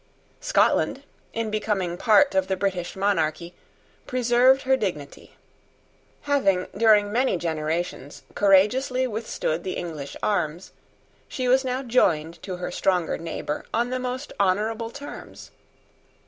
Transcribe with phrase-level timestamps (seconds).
[0.39, 3.53] Scotland, in becoming part of the British monarchy,
[4.07, 5.35] preserved her dignity.
[6.21, 10.71] Having, during many generations, courageously withstood the English arms,
[11.27, 15.51] she was now joined to her stronger neighbour on the most honourable terms.